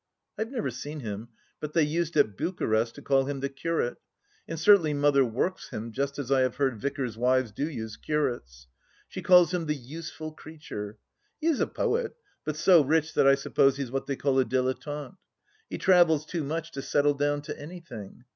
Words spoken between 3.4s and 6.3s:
the curate," and certainly Mother works him just